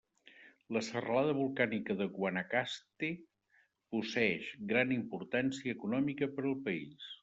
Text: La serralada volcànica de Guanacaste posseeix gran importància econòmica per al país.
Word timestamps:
La 0.77 0.81
serralada 0.87 1.35
volcànica 1.39 1.97
de 1.99 2.07
Guanacaste 2.17 3.11
posseeix 3.95 4.51
gran 4.75 4.99
importància 5.01 5.79
econòmica 5.81 6.35
per 6.39 6.49
al 6.53 6.63
país. 6.71 7.13